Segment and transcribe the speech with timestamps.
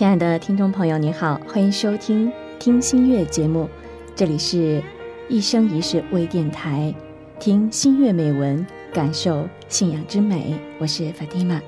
[0.00, 2.26] 亲爱的听众朋友，你好，欢迎收听
[2.58, 3.68] 《听心月》节目，
[4.16, 4.82] 这里是
[5.28, 6.94] 一生一世微电台，
[7.38, 10.54] 听心月美文，感受信仰之美。
[10.78, 11.60] 我是 Fatima，，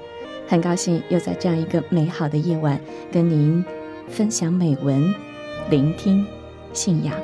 [0.48, 2.80] 很高兴又在这样一个美好的夜晚，
[3.12, 3.62] 跟您
[4.08, 5.14] 分享美文，
[5.68, 6.24] 聆听
[6.72, 7.14] 信仰。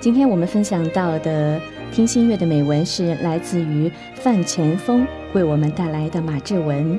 [0.00, 1.60] 今天我们分享到的
[1.92, 6.98] 听心乐的美文是来自于范前锋为我们带来的马志文。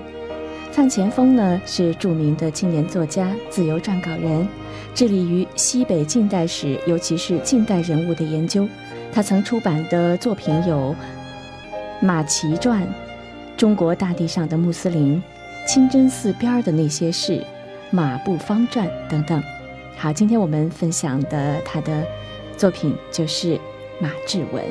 [0.71, 4.45] 范前锋呢是著名的青年作家、自由撰稿人，
[4.93, 8.67] 致力于西北近代史，尤其是近代人物的研究。
[9.13, 10.95] 他曾出版的作品有
[12.05, 12.81] 《马奇传》
[13.55, 15.15] 《中国大地上的穆斯林》
[15.71, 17.33] 《清真寺边的那些事》
[17.91, 19.41] 《马步芳传》等等。
[19.95, 22.03] 好，今天我们分享的他的。
[22.57, 23.59] 作品就是
[24.01, 24.65] 马志文。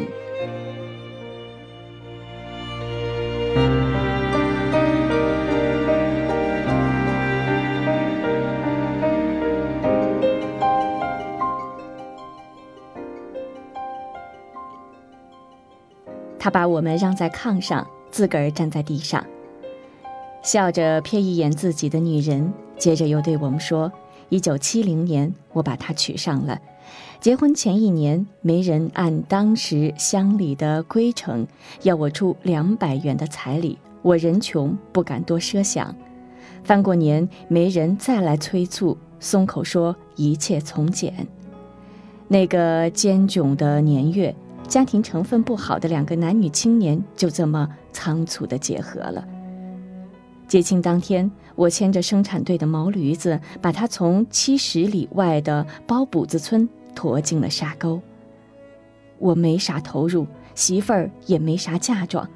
[16.42, 19.25] 他把我们让在炕上，自个儿站在地上，
[20.42, 23.92] 笑着瞥一眼自己的女人，接着又对我们说
[24.31, 26.59] ：“一九七零年，我把她娶上了。”
[27.20, 31.47] 结婚前一年，媒人按当时乡里的规程
[31.83, 35.95] 要我出两百元的彩礼，我人穷不敢多奢想。
[36.64, 41.27] 翻过年，媒人再来催促，松口说一切从简。
[42.27, 44.34] 那个艰窘的年月，
[44.67, 49.27] 家庭成分不好的两个男女青年就这么仓促地结合了。
[50.48, 56.67] 结亲当天，我牵着生产队的毛驴子，把他从七十里外的包补子村。
[56.95, 58.01] 驮进了沙沟。
[59.18, 62.27] 我没啥投入，媳妇儿也没啥嫁妆。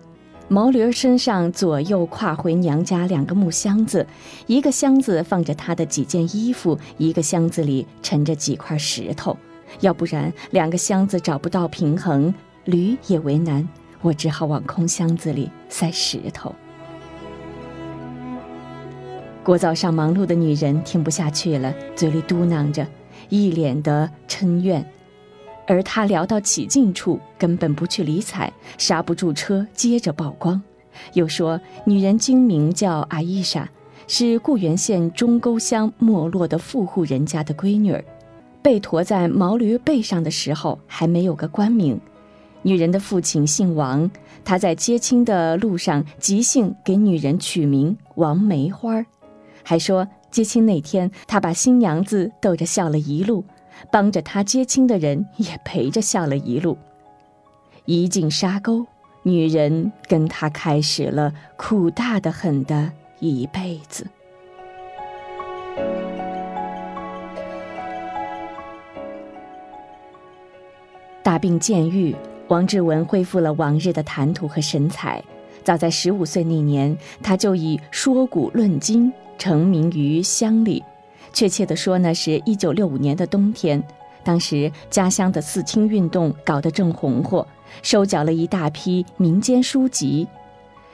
[0.46, 4.06] 毛驴儿身上左右挎回娘家两个木箱子，
[4.46, 9.34] 一个箱子放着他的几件衣服，一个箱子里沉着几块石头。
[9.80, 12.32] 要不然两个箱子找不到平衡，
[12.66, 13.66] 驴也为难。
[14.02, 16.54] 我只好往空箱子里塞石头。
[19.44, 22.86] 过早上忙碌的女人听不下去了，嘴里嘟囔着。
[23.28, 24.84] 一脸的嗔怨，
[25.66, 30.60] 而他聊到起劲处，根本不去理睬，刹不住车，接着曝光。
[31.12, 33.68] 又说女人精名叫阿伊莎，
[34.06, 38.02] 是固原县中沟乡没落的富户人家的闺女儿，
[38.62, 42.00] 被驮在毛驴背上的时候还没有个官名。
[42.62, 44.10] 女人的父亲姓王，
[44.42, 49.04] 他在接亲的路上即兴给女人取名王梅花，
[49.64, 50.06] 还说。
[50.30, 53.44] 接亲那天，他把新娘子逗着笑了一路，
[53.92, 56.76] 帮着他接亲的人也陪着笑了一路。
[57.84, 58.84] 一进沙沟，
[59.22, 64.04] 女人跟他开始了苦大的很的一辈子。
[71.22, 72.16] 大病渐愈，
[72.48, 75.22] 王志文恢复了往日的谈吐和神采。
[75.62, 79.12] 早在十五岁那年，他就以说古论今。
[79.38, 80.82] 成名于乡里，
[81.32, 83.82] 确切地说呢，是一九六五年的冬天。
[84.22, 87.46] 当时家乡的四清运动搞得正红火，
[87.82, 90.26] 收缴了一大批民间书籍。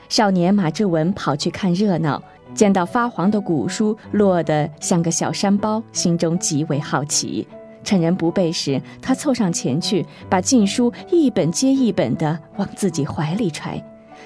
[0.09, 2.21] 少年马志文跑去看热闹，
[2.53, 7.47] 见到发黄的古书落得像个小山包，心中极为好奇。
[7.83, 13.81] 趁人不备时，他凑上前去，把禁书一本接一本地往自己怀里揣。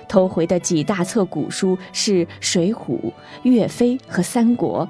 [0.08, 2.76] 偷回的几大册古书是《水浒》
[3.44, 4.88] 《岳飞》和《三国》，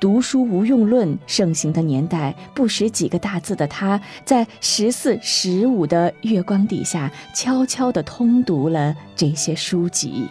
[0.00, 10.28] 读书无用论盛行的年代，不识几个大字的他，在十四、十五的月光底下，悄悄地通读了这些书籍。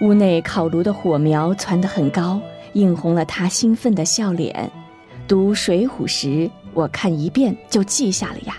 [0.00, 2.40] 屋内烤炉的火苗窜得很高，
[2.72, 4.70] 映红了他兴奋的笑脸。
[5.28, 8.56] 读《水浒》时，我看一遍就记下了呀。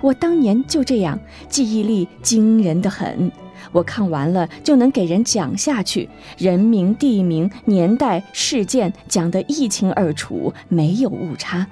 [0.00, 1.18] 我当年就这样，
[1.48, 3.30] 记忆力惊人的很。
[3.70, 11.66] 我看完了就能给人讲下去，人名、地名、年代、事件讲得一清二楚，没有误差。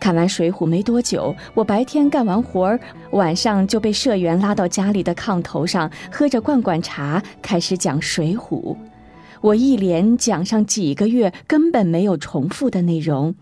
[0.00, 2.78] 看完《水浒》没多久，我白天干完活儿，
[3.12, 8.74] 晚上就被社员拉到家里的炕头上，喝着罐罐茶，开始讲《水浒》。
[9.40, 13.34] 我一连讲上几个月，根本没有重复的内容。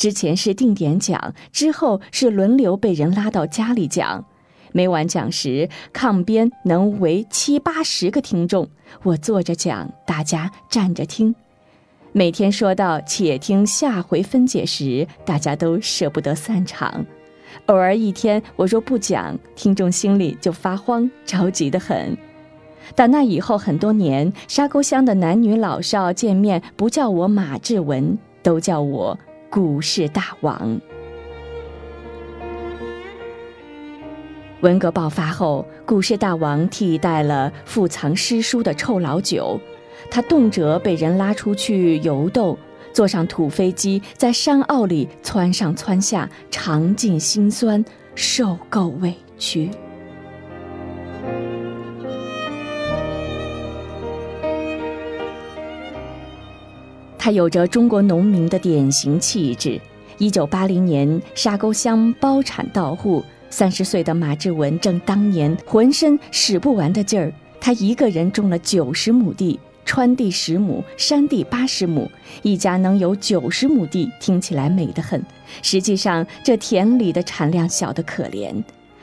[0.00, 4.24] 之前是定点讲，之后是轮流被人拉到家里讲。
[4.72, 8.66] 每晚讲时，炕边能围七八十个听众，
[9.02, 11.34] 我坐着讲，大家站着听。
[12.12, 17.04] 每天说到“且听下回分解”时，大家都舍不得散场。
[17.66, 22.16] 偶尔一天我若不讲，听众心里就发慌，着急得很。
[22.94, 29.18] 打那以后很多年，沙沟乡的男女老少见面，不叫我马志文，都叫我
[29.50, 30.80] 股市大王。
[34.60, 39.60] 文革爆发后，股市大王替代了富藏诗书的臭老九，
[40.08, 42.56] 他动辄被人拉出去游斗，
[42.92, 49.68] 坐上土飞机，在山坳里窜上窜下，尝尽辛酸，受够委屈。
[57.22, 59.78] 他有着中国农民的典型气质。
[60.16, 63.22] 一九八零年，沙沟乡包产到户。
[63.50, 67.30] 三十岁的马志文正当年浑身使不完的劲儿，
[67.60, 75.22] 他一个人种了九十亩地，川地十亩，山地八十亩，一家能有九十亩地，听起来美得很。
[75.60, 78.54] 实际上，这田里的产量小得可怜，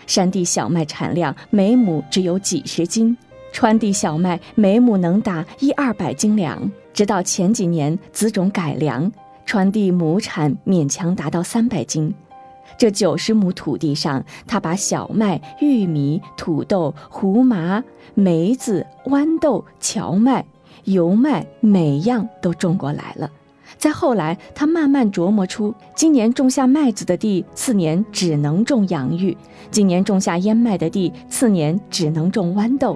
[0.07, 3.15] 山地小麦产量每亩只有几十斤，
[3.59, 6.71] 川地小麦每亩能打一二百斤粮。
[6.93, 9.11] 直到前几年子种改良，
[9.47, 12.13] 川地亩产勉强达到三百斤。
[12.77, 17.83] 这九十亩土地上，他把小麦、玉米、土豆、胡麻、
[18.13, 20.45] 梅子、豌豆、荞麦、
[20.83, 23.27] 油麦，每样都种过来了。
[23.79, 29.35] 再后来，他慢慢琢磨出，今年种下麦子的地，次年只能种洋芋；
[29.71, 32.95] 今年种下燕麦的地，次年只能种豌豆。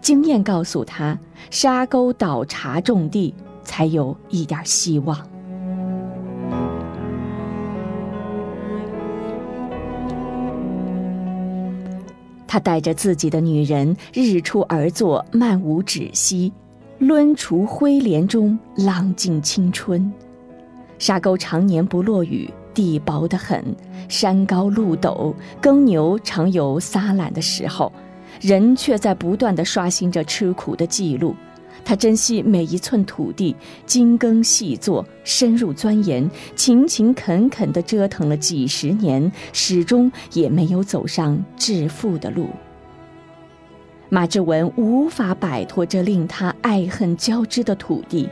[0.00, 1.18] 经验告诉他，
[1.50, 5.16] 沙沟倒茶种地，才有一点希望。
[12.46, 16.52] 他带着自己的女人日出而作，漫无止息，
[16.98, 20.12] 抡锄挥镰中浪尽青春。
[20.98, 23.74] 沙沟常年不落雨，地薄得很，
[24.06, 27.90] 山高路陡，耕牛常有撒懒的时候，
[28.42, 31.34] 人却在不断地刷新着吃苦的记录。
[31.84, 33.56] 他珍惜每一寸土地，
[33.86, 42.48] 精耕细作，深入钻研，勤勤恳恳地折腾了几十年，始终也没有走上致富的路。
[44.08, 48.28] 马志文无法摆脱这令他爱恨交织的土地，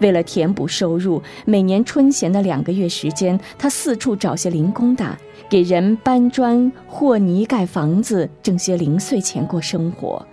[0.00, 5.18] 为了填补收入，每年春闲的两个月时间，他四处找些零工打，
[5.48, 10.24] 给人搬砖和泥盖房子，挣些零碎钱过生活。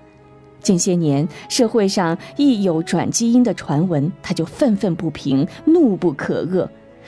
[0.62, 6.68] 近些年，社会上一有转基因的传闻，他就愤愤不平，怒不可遏。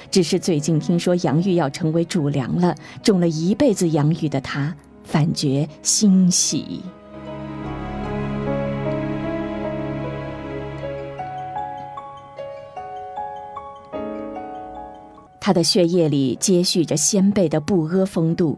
[0.09, 6.81] 只是最近听说洋芋要成为主粮了，种了一辈子洋芋的他，反觉欣喜。
[15.45, 18.57] 他的血液里接续着先辈的不阿风度，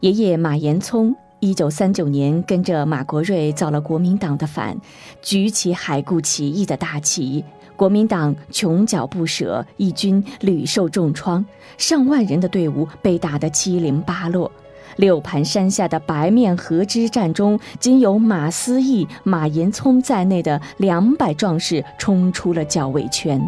[0.00, 1.14] 爷爷马延聪。
[1.38, 4.76] 一九三九年，跟着马国瑞造了国民党的反，
[5.22, 7.44] 举起海固起义的大旗，
[7.76, 11.46] 国民党穷脚不舍，义军屡受重创，
[11.78, 14.50] 上万人的队伍被打得七零八落。
[14.96, 23.40] 六盘山下的白面河之战中，仅有马思义、马延聪在内的两百壮士冲出了校尉圈，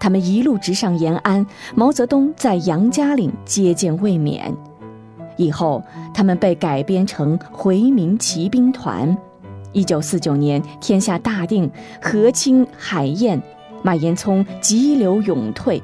[0.00, 4.52] 他们一路直上延安，毛泽东在杨家岭接见卫冕。
[5.36, 9.16] 以后，他们被改编成回民骑兵团。
[9.72, 11.70] 一九四九年，天下大定，
[12.02, 13.40] 河清海晏，
[13.82, 15.80] 马延聪急流勇退，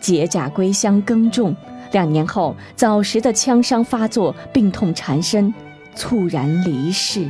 [0.00, 1.54] 解甲归乡耕种。
[1.92, 5.52] 两年后，早时的枪伤发作，病痛缠身，
[5.94, 7.28] 猝然离世。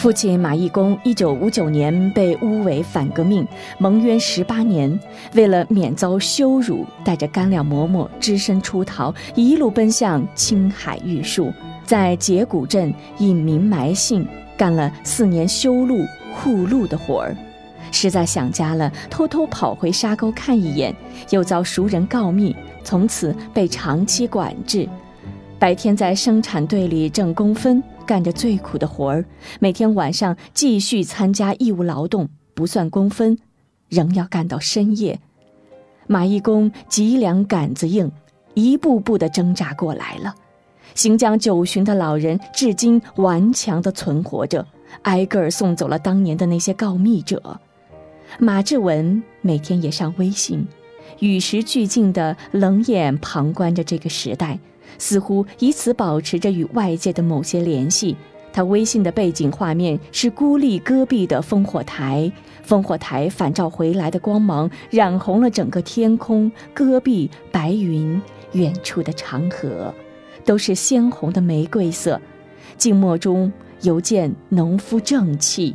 [0.00, 4.98] 父亲马义公一九五九年被诬为反革命，蒙冤十八年。
[5.34, 11.52] 为了免遭羞辱，带着干粮馍馍，只身出逃，一路奔向青海玉树，
[11.84, 14.26] 在结古镇隐名埋姓，
[14.56, 15.98] 干了四年修路
[16.32, 17.36] 护路的活儿。
[17.92, 20.96] 实在想家了，偷偷跑回沙沟看一眼，
[21.28, 24.88] 又遭熟人告密，从此被长期管制。
[25.60, 27.82] 白天在生产队里挣工分。
[28.06, 29.24] 干着最苦的活儿，
[29.60, 33.38] 每天晚上继续参加义务劳动，不算工分，
[33.88, 35.20] 仍要干到深夜。
[36.08, 38.10] 马义工脊梁杆子硬，
[38.54, 40.34] 一步步的挣扎过来了。
[40.96, 44.66] 行将九旬的老人至今顽强的存活着，
[45.02, 47.60] 挨个儿送走了当年的那些告密者。
[48.40, 50.66] 马志文每天也上微信，
[51.20, 54.58] 与时俱进的冷眼旁观着这个时代。
[55.00, 58.14] 似乎以此保持着与外界的某些联系，
[58.52, 62.30] 他微信的背景画面是孤立戈壁的烽火台，
[62.68, 68.20] 烽火台反照回来的光芒染红了整个天空、戈壁、白云、
[68.52, 69.92] 远处的长河，
[70.44, 72.20] 都是鲜红的玫瑰色。
[72.76, 75.74] 静默中犹见农夫正气。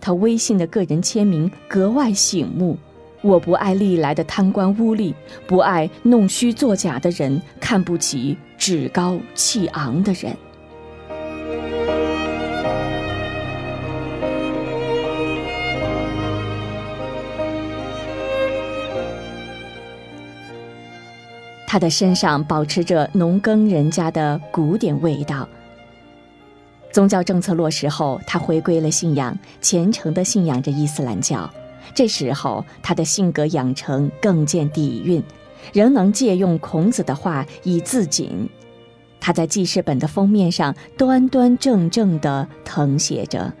[0.00, 2.78] 他微信的个人签名格外醒目。
[3.24, 5.14] 我不爱历来的贪官污吏，
[5.46, 10.36] 不爱弄虚作假的人，看不起趾高气昂的人。
[21.66, 25.48] 他的身上保持着农耕人家的古典味道。
[26.92, 31.50] 宗教政策落实后，他回归了信仰，虔诚地信仰着伊斯兰教。
[31.92, 35.22] 这时候，他的性格养成更见底蕴，
[35.72, 38.48] 仍能借用孔子的话以自谨。
[39.20, 43.52] 他在记事本的封面上端端正正地誊写着：“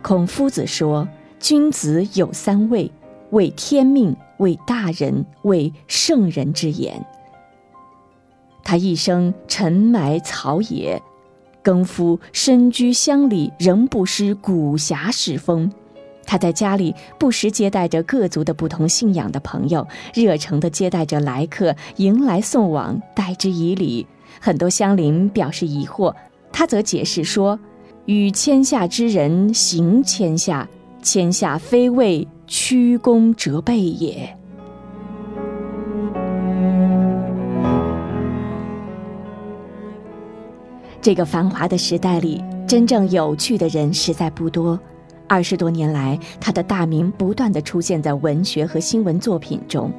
[0.00, 1.08] 孔夫子说，
[1.40, 2.90] 君子有三畏，
[3.30, 7.04] 畏天命，畏大人，畏圣人之言。”
[8.62, 11.02] 他一生沉埋草野，
[11.64, 15.72] 耕夫身居乡里，仍不失古侠士风。
[16.24, 24.06] 他在家里不时接待着各族的不同信仰的朋友，热诚地接待着来客，迎来送往，待之以礼。
[24.40, 26.14] 很多乡邻表示疑惑，
[26.50, 27.58] 他则解释说
[28.06, 30.66] ：“与天下之人行天下，
[31.02, 34.36] 天下非为屈躬折背也。”
[41.02, 44.78] 这个繁华的时代里，真正有趣的人实在不多。
[45.32, 49.90] 二十多年来，他的大名不断地出现在文学和新闻作品中。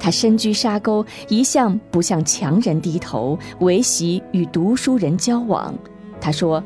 [0.00, 5.72] 他身居沙沟，一向不向强人低头，唯喜与读书人交往。
[6.20, 6.60] 他说：“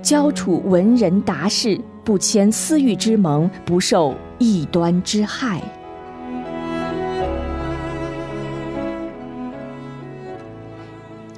[0.00, 5.60] 交处文人达士，不签私欲之盟，不受异端之害。”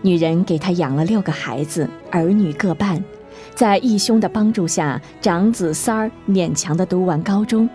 [0.03, 3.03] 女人给他养了六个孩子，儿女各半。
[3.59, 7.69] 在义兄的帮助下，长子三儿勉强地读完高中。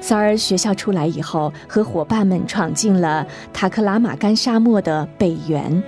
[0.00, 5.82] 三儿学校出来以后，和伙伴们闯进了塔克拉玛干沙漠的北缘，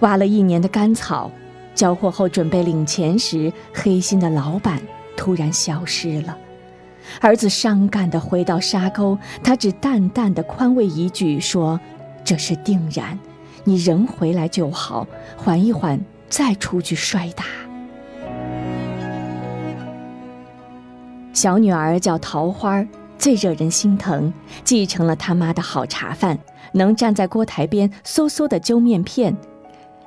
[0.00, 1.30] 挖了一年的干草，
[1.72, 4.82] 交货后准备领钱时，黑心的老板
[5.16, 6.36] 突然消失了。
[7.20, 11.78] 儿子伤感地回到沙沟，他只淡淡地宽慰一句说
[12.26, 13.16] ：“这是定然。”
[13.62, 15.06] 你人回来就好，
[15.36, 17.44] 缓一缓，再出去摔打。
[21.36, 22.82] 小女儿叫桃花，
[23.18, 24.32] 最惹人心疼，
[24.64, 26.38] 继承了他妈的好茶饭，
[26.72, 29.36] 能站在锅台边嗖嗖的揪面片，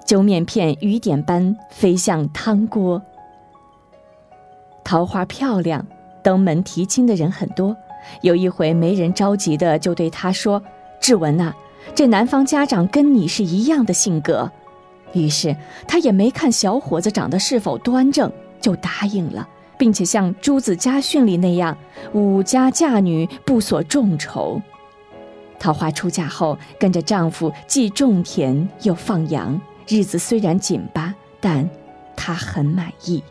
[0.04, 3.00] 揪面片雨点般飞向汤锅。
[4.84, 5.86] 桃花漂亮，
[6.24, 7.78] 登门提亲的人很多，
[8.24, 10.60] 有一回没人着急的就对她说
[11.00, 11.54] ：“志文呐。”
[11.94, 14.52] 这男方家长跟你是一样的性格，
[15.14, 15.56] 于是
[15.88, 19.48] 他也没看小伙子长得是否端正，就答应了，
[19.80, 21.76] 并且像朱子家训里那样，
[22.12, 24.62] 五家嫁女不所众筹。
[25.58, 31.68] 桃花出嫁后，跟着丈夫既种田又放羊，日子虽然紧巴，但
[32.16, 33.24] 她很满意。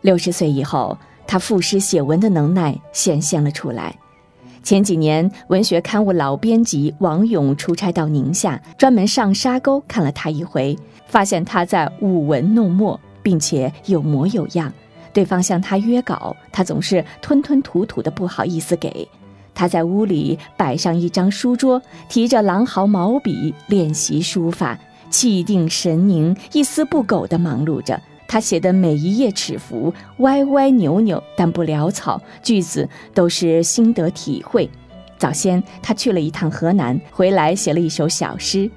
[0.00, 3.96] 六十岁以后，他赋诗写文的能耐显现了出来。
[4.66, 14.72] 前几年，文学刊物老编辑王勇出差到宁夏，专门上沙沟看了他一回，发现他在舞文弄墨，并且有模有样。
[15.12, 19.08] 对方向他约稿，他总是吞吞吐吐的，不好意思给。
[19.54, 24.76] 他在屋里摆上一张书桌，提着狼毫毛笔练习书法，
[25.10, 28.02] 气定神凝，一丝不苟地忙碌着。
[28.28, 34.68] 他写的每一页尺幅歪歪扭扭，但不潦草，句子都是心得体会。
[35.18, 38.70] 早先他去了一趟河南，回来写了一首小诗：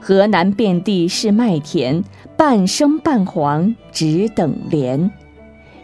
[0.00, 2.02] 河南遍地是麦田，
[2.36, 5.10] 半生半黄只等连。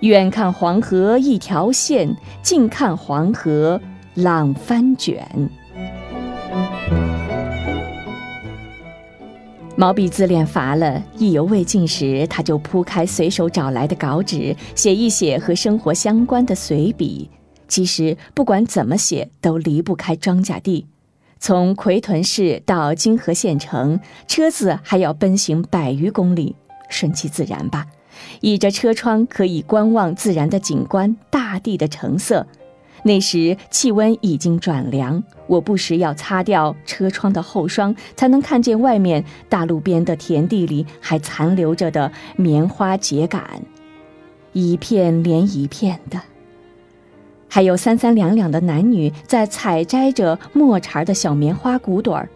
[0.01, 3.81] 远看黄河一条线，近看黄河
[4.15, 5.51] 浪翻卷。
[9.79, 17.29] 毛笔字练乏了，意犹未尽时，他就铺开随手找来的稿纸，写一写和生活相关的随笔。
[17.69, 20.87] 其实不管怎么写，都离不开庄稼地。
[21.39, 26.57] 从奎屯市到金河县城，车子还要奔行百余公里，
[26.89, 27.87] 顺其自然吧。
[28.41, 32.47] 倚着车窗，可以观望自然的景观，大地的成色。
[33.07, 43.41] 那时气温已经转凉，我不时要擦掉车窗的后霜，才能看见外面大路边的田地里还残留着的棉花秸秆，
[44.53, 46.21] 一片连一片的。
[47.49, 52.29] 还有三三两两的男女在采摘着末茬的小棉花骨朵儿，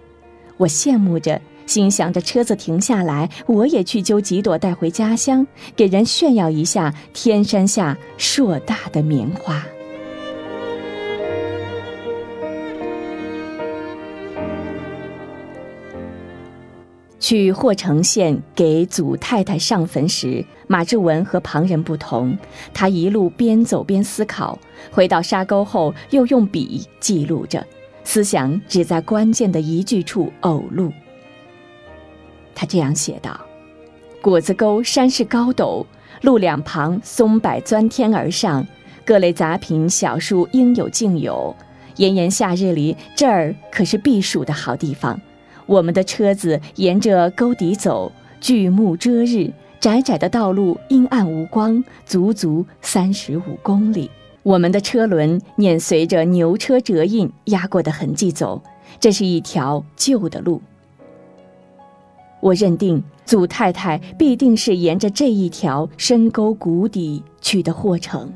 [0.56, 9.60] 我羡慕着，心想着车子停下来，我也去揪几朵带回家乡，给人炫耀一下天山下硕大的棉花。
[17.20, 22.36] 去霍城县给祖太太上坟时，马志文和旁人不同，
[22.72, 24.58] 他一路边走边思考，
[24.90, 27.64] 回到沙沟后又用笔记录着，
[28.04, 30.90] 思想只在关键的一句处偶录。
[32.54, 33.38] 他这样写道
[34.22, 35.84] ：“果子沟山势高陡，
[36.22, 38.66] 路两旁松柏钻天而上，
[39.04, 41.54] 各类杂品小树应有尽有。
[41.96, 45.20] 炎炎夏日里，这儿可是避暑的好地方。”
[45.70, 48.10] 我们的车子沿着沟底走，
[48.40, 54.10] 巨木遮日，窄窄的道路阴暗无光，足足三十五公里。
[54.42, 58.60] 我们的车轮碾随着牛车辙印压过的痕迹走，
[58.98, 60.60] 这是一条旧的路。
[62.40, 68.32] 我认定祖太太必定是沿着这一条深沟谷底去的霍城。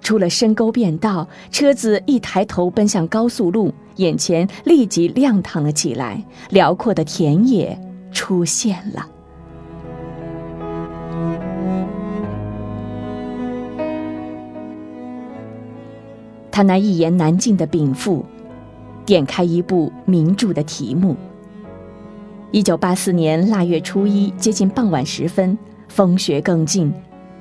[0.00, 3.72] 出了深沟便道，车子一抬头奔向高速路。
[3.96, 7.76] 眼前立即亮堂了起来，辽阔的田野
[8.12, 9.08] 出现了。
[16.50, 18.24] 他那一言难尽的禀赋，
[19.04, 21.16] 点开一部名著的题目。
[22.50, 26.92] 一九八四年腊月初一，接近傍晚时分，风雪更劲，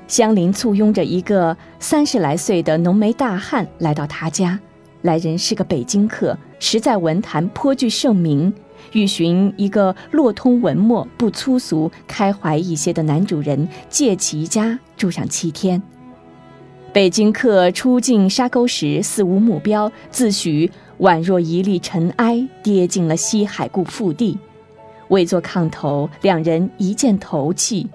[0.08, 4.60] 香菱簇拥着一个三十来岁的浓眉大汉来到他家。
[5.02, 8.52] 来人是个北京客，实在文坛颇具盛名，
[8.94, 15.82] 欲寻一个络通文墨、不粗俗、开怀一些的男主人，借其家住上七天。
[16.92, 24.38] 北京客出境沙沟时，似无目标，自诩宛若一粒尘埃跌进了西海固腹地。
[25.10, 27.88] 未做炕头，两人一见投契，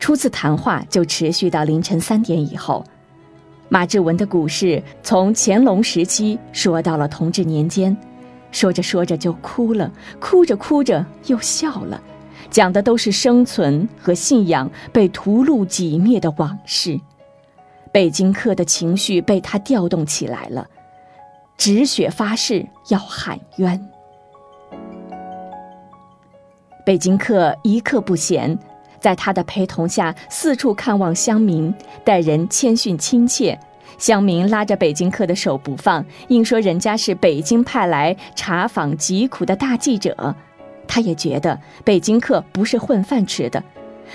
[0.00, 2.84] 初次谈话就持续到凌晨三点以后。
[3.68, 7.96] 马志文的故事从乾隆时期说到了同治年间，
[8.50, 12.02] 说着说着就哭了，哭着哭着又笑了，
[12.50, 16.98] 讲的都是生存和信仰被屠戮挤灭的往事。
[17.92, 20.66] 北京客的情绪被他调动起来了，
[21.56, 23.80] 止血发誓要喊冤。
[26.84, 28.58] 北京客一刻不闲。
[29.00, 33.58] 在他的陪同下，四处看望乡民，待人谦逊亲切。
[33.98, 40.34] 乡民拉着北京客的手不放，硬说人家是北京派来查访疾苦的大记者。
[40.86, 43.62] 他也觉得北京客不是混饭吃的。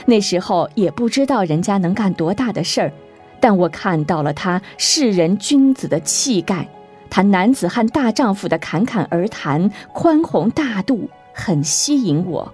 [0.05, 2.91] 那时候也不知道人家能干多大的事儿，
[3.39, 6.67] 但我看到了他世人君子的气概，
[7.09, 12.53] 他男子汉大丈夫的侃侃而谈，宽宏大度，很吸引我。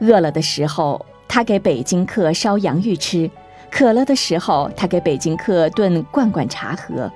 [0.00, 3.28] 饿了的时候，他给北京客烧洋芋吃；
[3.70, 7.10] 渴了的时候，他给北京客炖罐罐茶喝。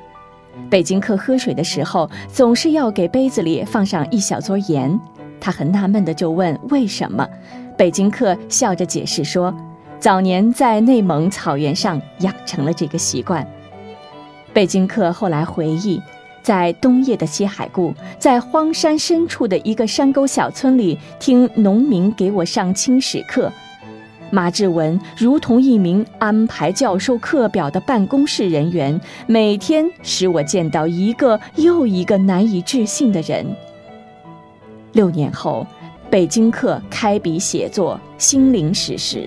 [0.69, 5.01] 北京客喝水的时候，总是要给杯子里放上一小撮盐。
[5.41, 7.29] 他很纳闷的就问为什么，
[7.77, 9.55] 北京客笑着解释说，
[9.99, 13.47] 早年在内蒙草原上养成了这个习惯。
[14.53, 16.01] 北京客后来回忆。
[16.43, 23.51] 在冬夜的西海固，在荒山深处的一个山沟小村里，听农民给我上清史课。
[24.31, 33.47] 马志文如同一名安排教授课表的办公室人员，每天使我见到一个又一个难以置信的人。
[34.93, 35.67] 六年后，
[36.09, 39.19] 北京客开笔写作《心灵史实》，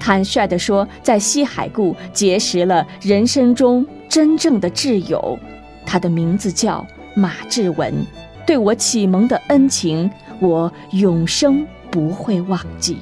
[0.00, 5.38] 坦率地说，在西海固结识了人生中真正的挚友。
[5.84, 7.94] 他的名字叫马志文，
[8.46, 12.98] 对我启蒙的恩情，我永生不会忘记。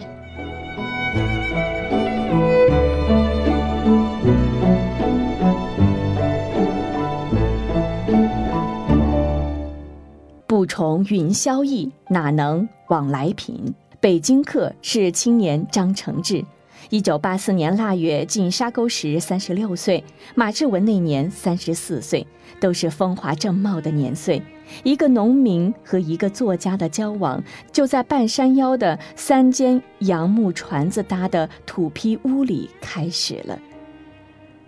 [10.46, 13.72] 不从云霄逸，哪能往来贫？
[14.00, 16.44] 北京客是青年张承志。
[16.90, 20.02] 一九八四年腊月进沙沟时，三十六岁；
[20.34, 22.26] 马志文那年三十四岁，
[22.58, 24.42] 都是风华正茂的年岁。
[24.82, 33.56] 一个农民和一个作家的交往，就在半山腰的三间杨木船子搭的土坯屋里开始了。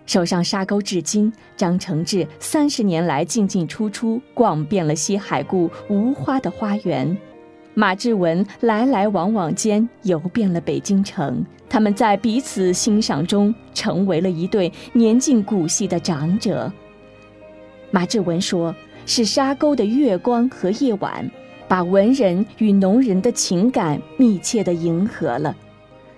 [0.05, 7.17] 手上沙沟至今，张承志三十年来进进出出，逛遍了西海固无花的花园。
[7.75, 16.71] 马志文来来往往间游遍了北京城，他们在彼此欣赏中成为了一对年近古稀的长者。
[17.89, 18.75] 马志文说
[19.07, 21.29] ：“是沙沟的月光和夜晚，
[21.67, 25.55] 把文人与农人的情感密切地迎合了。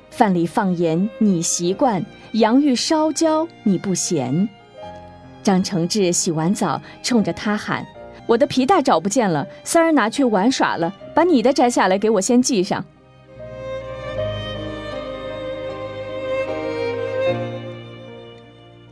[0.10, 4.48] 饭里放盐你习惯，洋芋烧焦你不嫌。”
[5.42, 7.86] 张承志洗完澡，冲着他喊。
[8.28, 10.94] 我的皮带找不见了，三儿拿去玩耍了。
[11.16, 12.84] 把你的摘下来，给我先系上。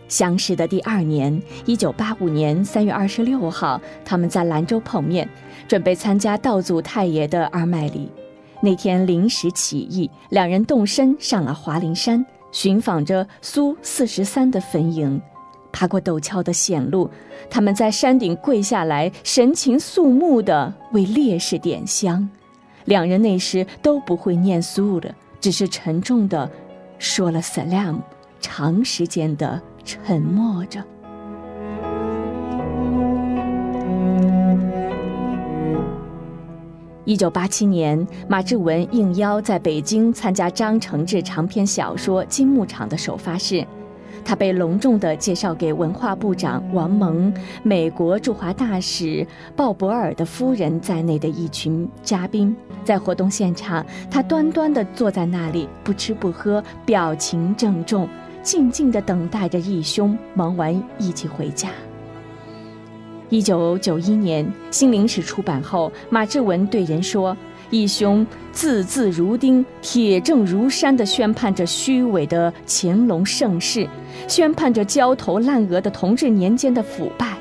[0.07, 5.27] 相识的第二年，一九八五年三月二十六号，他们在兰州碰面，
[5.67, 8.09] 准备参加道祖太爷的二麦礼。
[8.61, 15.19] 那天临时起意，两人动身上了华林山，寻访着苏四十三的坟茔。
[15.73, 17.09] 爬过陡峭的险路，
[17.49, 22.29] 他们在山顶跪下来，神情肃穆地为烈士点香。
[22.85, 26.49] 两人那时都不会念苏的，只是沉重地
[26.99, 27.97] 说了 “salam”，
[28.39, 30.81] 长时间的沉默着。
[37.05, 43.65] 一九八七年，马志文应邀在北京参加张承志长篇小说《金牧场》的首发式。
[44.25, 52.55] 他被隆重地介绍给文化部长王蒙、美国驻华大使鲍勃尔的夫人在内的一群嘉宾。
[52.83, 58.07] 在活动现场，他端端地坐在那里，不吃不喝，表情郑重，
[58.41, 61.69] 静静地等待着义兄忙完一起回家。
[63.29, 67.35] 一九九一年，《新灵史》出版后，马志文对人说。
[67.69, 73.87] 义兄字字如钉、铁证如山地宣判着虚伪的乾隆盛世，
[74.27, 77.37] 宣判着焦头烂额的同治年间的腐败。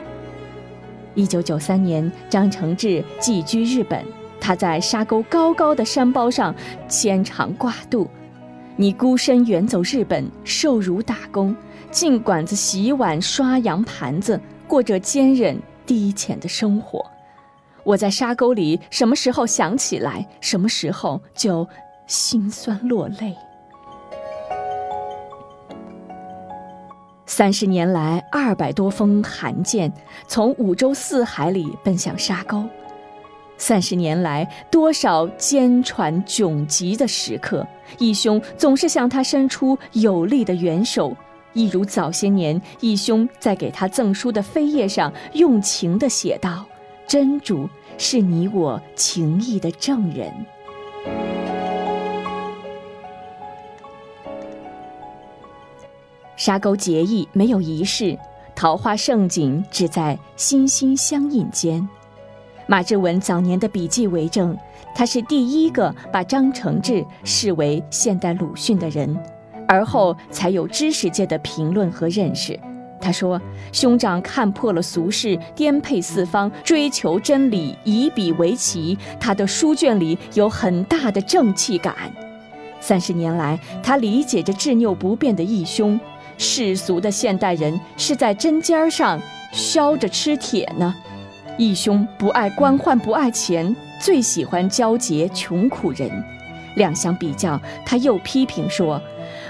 [1.14, 4.04] 一九九三年，张承志寄居日本，
[4.40, 6.54] 他在沙沟高高的山包上
[6.88, 8.08] 牵肠挂肚
[8.76, 11.54] ：“你孤身远走日本，受辱打工，
[11.90, 17.04] 进馆子洗碗、刷洋盘子，过着坚韧低浅的生活。”
[17.84, 21.68] 我在沙沟里，什么时候想起来，什么时候就
[22.06, 23.36] 心酸落泪。
[27.24, 29.90] 三十年来，二百多封函件
[30.26, 32.64] 从五洲四海里奔向沙沟；
[33.56, 37.66] 三十年来，多少艰喘窘急的时刻，
[37.98, 41.16] 义兄总是向他伸出有力的援手，
[41.52, 46.66] 一如早些年，义兄在给他赠书的扉页上用情地写道。
[47.06, 50.32] 真主是你我情谊的证人。
[56.44, 58.18] 沙沟结义没有仪式，
[58.52, 61.88] 桃花盛景只在心心相印间。
[62.66, 64.58] 马志文早年的笔记为证，
[64.92, 69.16] 他是第一个把张承志视为现代鲁迅的人，
[69.68, 72.58] 而后才有知识界的评论和认识。
[73.00, 78.98] 他说：“兄长看破了俗世，颠沛四方，追求真理，以笔为旗。
[79.20, 81.94] 他的书卷里有很大的正气感。
[82.80, 86.00] 三十年来，他理解着执拗不变的义兄。
[86.38, 89.20] 世俗的现代人是在针尖上
[89.52, 90.94] 削着吃铁呢。
[91.58, 96.10] 义兄不爱官宦，不爱钱，最喜欢交结穷苦人。
[96.76, 99.00] 两相比较，他又批评说。”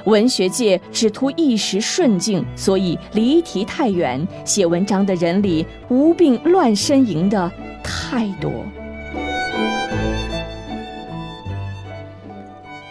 [0.04, 4.26] 文学界只图一时顺境，所以离题太远。
[4.44, 7.50] 写文章的人里无病乱呻吟的
[7.84, 8.50] 太多。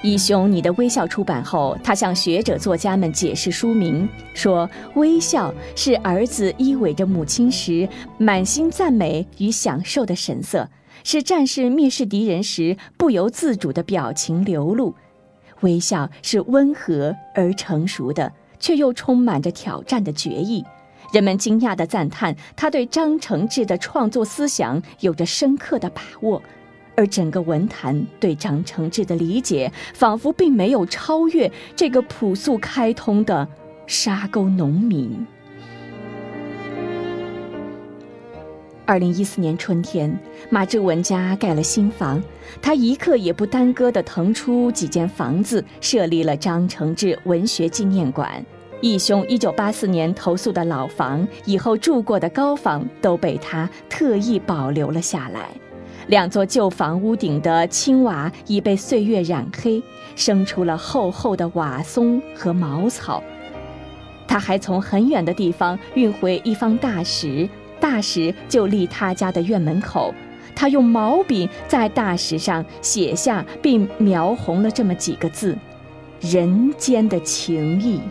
[0.03, 7.87] 义兄，你的《微笑》出版后，他向学者作家们解释书名，说：“微笑是儿子依偎着母亲时
[8.17, 10.67] 满心赞美与享受的神色，
[11.03, 14.95] 是战士蔑视敌人时不由自主的表情流露。”
[15.61, 20.65] 微笑是温和而成熟的，却又充满着挑战的决意。
[21.13, 26.41] 人们惊讶地赞叹他对张承志的创作思想有着深刻的把握，
[26.95, 33.47] 而整个文坛对张承志的理解，仿佛并没有超越这个朴素开通的
[33.87, 35.25] 沙沟农民。
[38.85, 40.13] 二零一四年春天，
[40.49, 42.21] 马志文家盖了新房，
[42.61, 48.43] 他一刻也不耽搁地腾出几间房子，设立了张承志文学纪念馆。
[48.81, 55.51] 义兄一九八四年投宿的老房，以后住过的高房，都被他特意保留了下来。
[56.11, 59.81] 两座旧房屋顶的青瓦已被岁月染黑，
[60.13, 63.23] 生出了厚厚的瓦松和茅草。
[64.27, 67.47] 他还从很远的地方运回一方大石，
[67.79, 70.13] 大石就立他家的院门口。
[70.53, 75.57] 他用毛笔在大石上写下并描红了这么几个字
[76.19, 78.01] ：“人间的情谊。”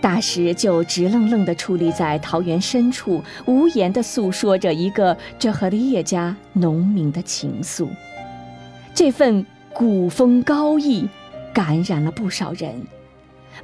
[0.00, 7.88] 大石就直愣愣地矗立在桃园深处，无言地诉说着一个这和列家农民的情愫。
[8.94, 11.08] 这份古风高义，
[11.52, 12.80] 感染了不少人。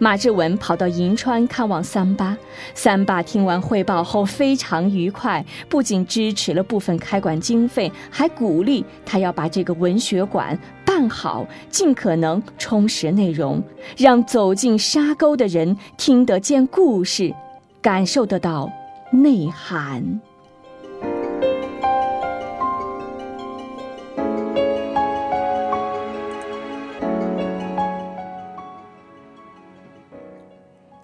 [0.01, 2.37] 马志文跑到银川看望三八，
[2.75, 10.59] 三八听完汇报后非常愉快，不仅支持了部分开馆经费，还鼓励他要把这个文学馆
[10.97, 13.61] 办好，尽可能充实内容，
[13.97, 17.35] 让走进沙沟的人听得见故事，
[17.83, 18.71] 感受得到
[19.11, 20.21] 内涵。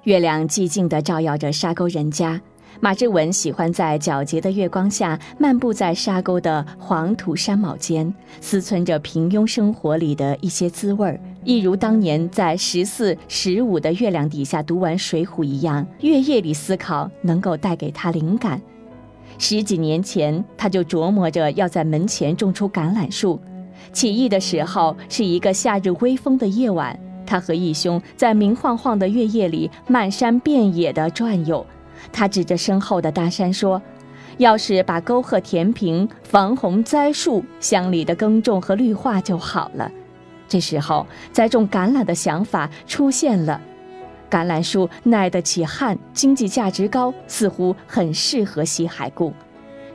[0.05, 2.41] 月亮寂静的照耀着沙沟人家，
[2.79, 18.61] 马志文喜欢在皎洁的月光下漫步在沙沟的黄土山峁间，思忖着平庸生活里的一些滋味儿，一如当年在十四、十五的月亮底下读完《水浒》一样，月夜里思考能够带给他灵感。
[19.37, 23.41] 十几年前，他就琢磨着要在门前种出橄榄树，
[23.93, 26.99] 起义的时候是一个夏日微风的夜晚。
[27.27, 31.65] 他和义兄在明晃晃的月夜里漫山遍野地转悠，
[32.13, 33.81] 他指着身后的大山说
[34.39, 39.91] ：“要是把沟壑填平、防洪栽树、乡里的耕种和绿化就好了。”
[40.49, 43.61] 这时候，栽种橄榄的想法出现了。
[44.31, 49.33] 橄榄树耐得起旱，经济价值高，似乎很适合西海固。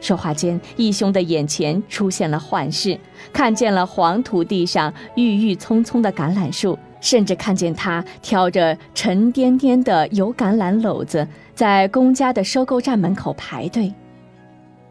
[0.01, 2.99] 说话间，义兄的眼前出现了幻视，
[3.33, 6.77] 看见了黄土地上郁郁葱葱的橄榄树。
[7.01, 13.93] 甚至看见他挑着沉甸甸的油橄榄篓子，在公家的收购站门口排队。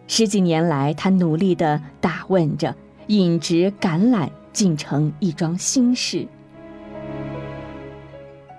[0.07, 2.75] 十几年来，他努力地打问着，
[3.09, 6.27] 引植橄榄竟成一桩心事。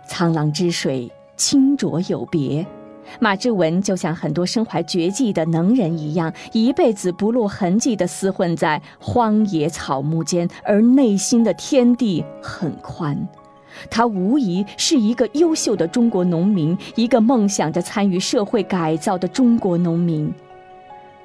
[0.08, 2.66] 沧浪之水，清浊有别。
[3.20, 13.28] 马志文就像很多身怀绝技的能人一样，一辈子不露痕迹地厮混在荒野草木间，而内心的天地很宽。
[13.90, 20.32] 他无疑是一个优秀的中国农民，一个梦想着参与社会改造的中国农民。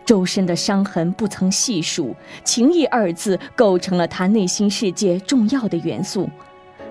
[0.05, 6.29] 周身的伤痕不曾细数，情义二字构成了他内心世界重要的元素。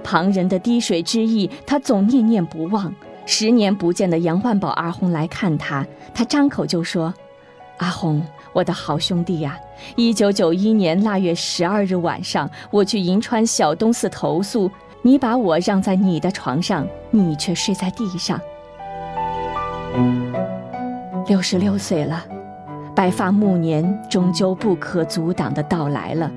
[0.01, 2.93] 旁人的滴水之意，他总念念不忘。
[3.25, 7.13] 十年不见的杨万宝阿红来看他，他张口就说
[7.77, 9.59] ：“阿红，我的好兄弟呀！
[9.95, 18.39] 一九九一年腊月十二日晚上，我去银川小东寺投宿。”你把我让在你的床上，你却睡在地上。
[21.27, 22.25] 六十六岁了，
[22.93, 26.29] 白发暮年终究不可阻挡的到来了。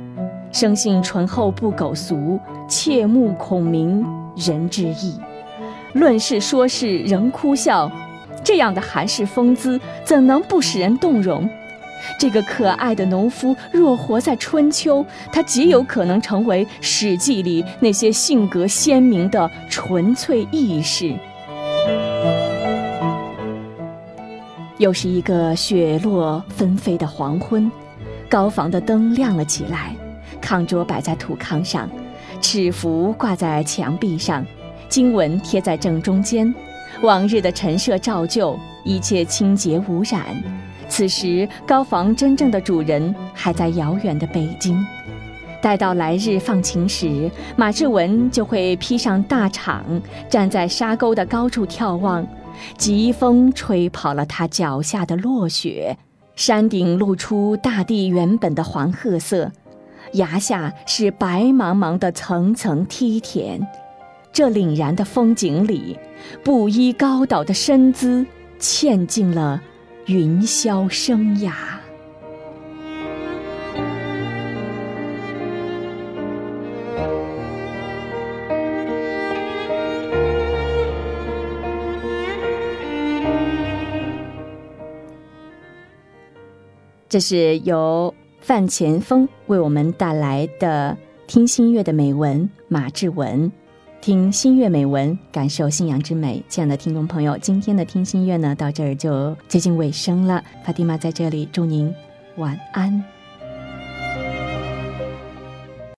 [0.52, 5.18] 生性醇厚不苟俗，切慕孔明人之义，
[5.94, 7.90] 论事说事仍哭笑，
[8.44, 11.48] 这样的韩式风姿，怎能不使人动容？
[12.18, 21.14] 这个可爱的农夫，若活在春秋，他极有可能成为《史记》里那些性格鲜明的纯粹义士。
[24.78, 27.70] 又是一个雪落纷飞的黄昏，
[28.28, 29.94] 高房的灯亮了起来，
[30.40, 31.88] 炕桌摆在土炕上，
[32.40, 34.44] 尺幅挂在墙壁上，
[34.88, 36.52] 经文贴在正中间，
[37.00, 40.20] 往日的陈设照旧，一切清洁无染。
[40.92, 44.76] 此时，高房真正的主人还在遥远的北京。
[45.62, 49.80] 待到来日放晴时，马志文就会披上大氅，
[50.28, 52.26] 站在沙沟的高处眺望。
[52.76, 55.96] 疾风吹跑了他脚下的落雪，
[56.36, 59.50] 山顶露出大地原本的黄褐色，
[60.12, 63.66] 崖下是白茫茫的层层梯田。
[64.30, 65.98] 这凛然的风景里，
[66.44, 68.26] 布衣高倒的身姿
[68.60, 69.62] 嵌进了。
[70.06, 71.52] 云霄生涯，
[87.08, 90.96] 这是由范前锋为我们带来的
[91.28, 93.50] 听心乐的美文，马志文。
[94.02, 96.42] 听心乐美文，感受信仰之美。
[96.48, 100.42] 亲爱的听众朋友，今天的听心乐呢，到这儿就接近尾声了。
[100.64, 101.94] 法蒂玛在这里祝您
[102.36, 103.11] 晚安。